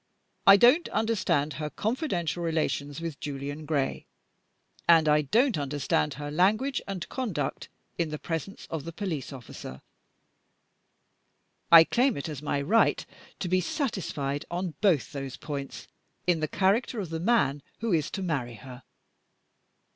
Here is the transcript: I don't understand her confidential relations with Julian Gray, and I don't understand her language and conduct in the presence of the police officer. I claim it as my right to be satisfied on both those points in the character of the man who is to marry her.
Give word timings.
I 0.47 0.57
don't 0.57 0.89
understand 0.89 1.53
her 1.61 1.69
confidential 1.69 2.41
relations 2.41 3.01
with 3.01 3.19
Julian 3.19 3.65
Gray, 3.67 4.07
and 4.87 5.07
I 5.07 5.21
don't 5.21 5.59
understand 5.59 6.15
her 6.15 6.31
language 6.31 6.81
and 6.87 7.07
conduct 7.07 7.69
in 7.99 8.09
the 8.09 8.17
presence 8.17 8.65
of 8.71 8.83
the 8.83 8.91
police 8.91 9.31
officer. 9.31 9.83
I 11.71 11.83
claim 11.83 12.17
it 12.17 12.27
as 12.29 12.41
my 12.41 12.63
right 12.63 13.05
to 13.41 13.47
be 13.47 13.61
satisfied 13.61 14.43
on 14.49 14.73
both 14.81 15.11
those 15.11 15.37
points 15.37 15.87
in 16.25 16.39
the 16.39 16.47
character 16.47 16.99
of 16.99 17.11
the 17.11 17.19
man 17.19 17.61
who 17.81 17.93
is 17.93 18.09
to 18.13 18.23
marry 18.23 18.55
her. 18.55 18.81